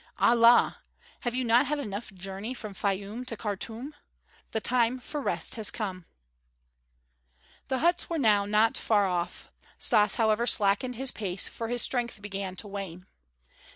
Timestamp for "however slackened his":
10.15-11.11